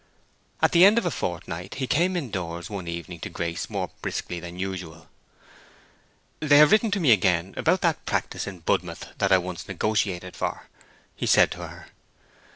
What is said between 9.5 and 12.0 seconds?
negotiated for," he said to her.